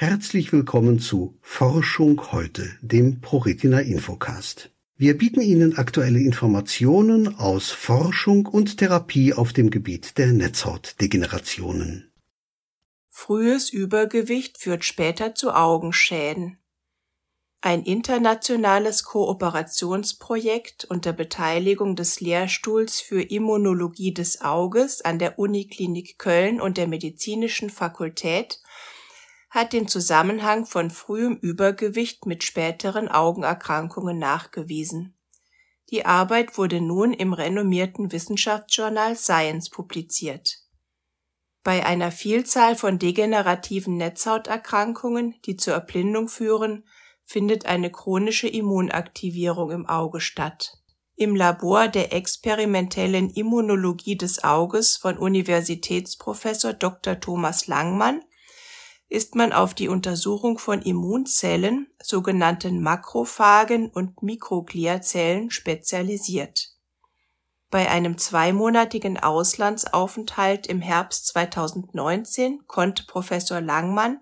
[0.00, 4.70] Herzlich willkommen zu Forschung heute, dem ProRetina Infocast.
[4.94, 12.12] Wir bieten Ihnen aktuelle Informationen aus Forschung und Therapie auf dem Gebiet der Netzhautdegenerationen.
[13.08, 16.58] Frühes Übergewicht führt später zu Augenschäden.
[17.60, 26.60] Ein internationales Kooperationsprojekt unter Beteiligung des Lehrstuhls für Immunologie des Auges an der Uniklinik Köln
[26.60, 28.60] und der Medizinischen Fakultät
[29.50, 35.14] hat den Zusammenhang von frühem Übergewicht mit späteren Augenerkrankungen nachgewiesen.
[35.90, 40.58] Die Arbeit wurde nun im renommierten Wissenschaftsjournal Science publiziert.
[41.64, 46.84] Bei einer Vielzahl von degenerativen Netzhauterkrankungen, die zur Erblindung führen,
[47.24, 50.78] findet eine chronische Immunaktivierung im Auge statt.
[51.14, 57.18] Im Labor der experimentellen Immunologie des Auges von Universitätsprofessor Dr.
[57.18, 58.22] Thomas Langmann
[59.08, 66.74] ist man auf die Untersuchung von Immunzellen, sogenannten Makrophagen und Mikrogliazellen spezialisiert.
[67.70, 74.20] Bei einem zweimonatigen Auslandsaufenthalt im Herbst 2019 konnte Professor Langmann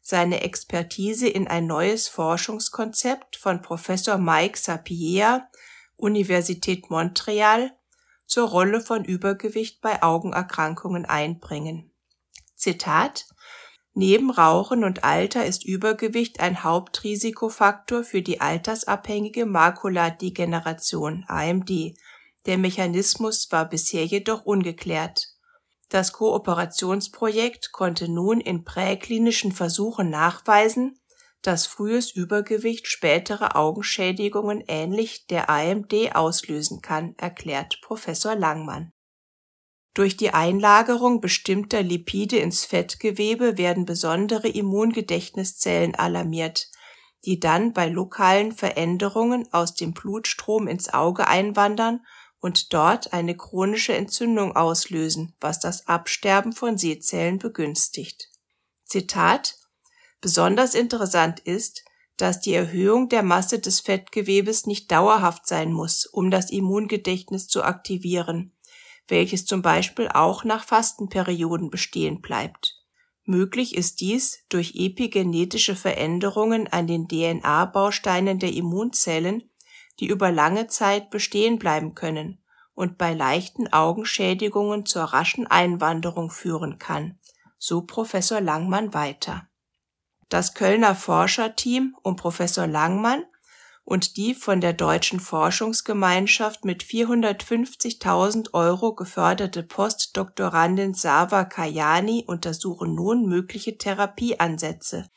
[0.00, 5.48] seine Expertise in ein neues Forschungskonzept von Professor Mike Sapieha,
[5.96, 7.76] Universität Montreal,
[8.26, 11.90] zur Rolle von Übergewicht bei Augenerkrankungen einbringen.
[12.56, 13.26] Zitat
[14.00, 21.96] Neben Rauchen und Alter ist Übergewicht ein Hauptrisikofaktor für die altersabhängige Makuladegeneration (AMD).
[22.46, 25.34] Der Mechanismus war bisher jedoch ungeklärt
[25.88, 30.98] das Kooperationsprojekt konnte nun in präklinischen Versuchen nachweisen,
[31.40, 38.92] dass frühes Übergewicht spätere Augenschädigungen ähnlich der AMD auslösen kann, erklärt Professor Langmann.
[39.98, 46.70] Durch die Einlagerung bestimmter Lipide ins Fettgewebe werden besondere Immungedächtniszellen alarmiert,
[47.24, 52.06] die dann bei lokalen Veränderungen aus dem Blutstrom ins Auge einwandern
[52.38, 58.28] und dort eine chronische Entzündung auslösen, was das Absterben von Sehzellen begünstigt.
[58.84, 59.56] Zitat
[60.20, 61.84] Besonders interessant ist,
[62.16, 67.64] dass die Erhöhung der Masse des Fettgewebes nicht dauerhaft sein muss, um das Immungedächtnis zu
[67.64, 68.52] aktivieren,
[69.08, 72.76] welches zum Beispiel auch nach Fastenperioden bestehen bleibt.
[73.24, 79.50] Möglich ist dies durch epigenetische Veränderungen an den DNA-Bausteinen der Immunzellen,
[80.00, 82.42] die über lange Zeit bestehen bleiben können
[82.74, 87.18] und bei leichten Augenschädigungen zur raschen Einwanderung führen kann,
[87.58, 89.48] so Professor Langmann weiter.
[90.28, 93.24] Das Kölner Forscherteam um Professor Langmann
[93.88, 103.26] und die von der Deutschen Forschungsgemeinschaft mit 450.000 Euro geförderte Postdoktorandin Sava Kayani untersuchen nun
[103.26, 105.08] mögliche Therapieansätze,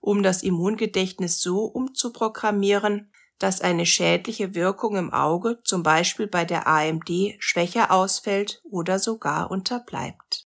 [0.00, 3.10] um das Immungedächtnis so umzuprogrammieren,
[3.40, 7.10] dass eine schädliche Wirkung im Auge zum Beispiel bei der AMD
[7.40, 10.46] schwächer ausfällt oder sogar unterbleibt.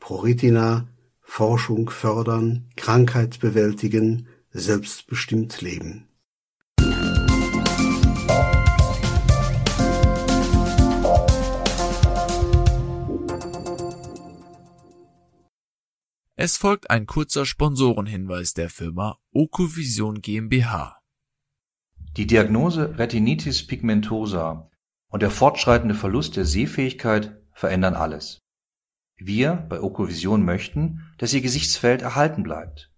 [0.01, 0.89] ProRetina
[1.21, 6.09] Forschung fördern, Krankheit bewältigen, selbstbestimmt leben.
[16.41, 20.98] Es folgt ein kurzer Sponsorenhinweis der Firma Okovision GmbH.
[22.19, 24.71] Die Diagnose Retinitis pigmentosa
[25.09, 28.41] und der fortschreitende Verlust der Sehfähigkeit verändern alles.
[29.17, 32.93] Wir bei Okovision möchten, dass Ihr Gesichtsfeld erhalten bleibt.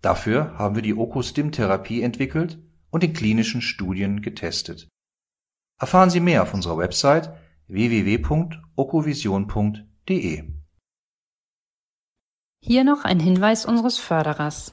[0.00, 4.86] Dafür haben wir die Okostim-Therapie entwickelt und in klinischen Studien getestet.
[5.80, 7.34] Erfahren Sie mehr auf unserer Website
[7.66, 10.62] www.okovision.de
[12.64, 14.72] hier noch ein Hinweis unseres Förderers.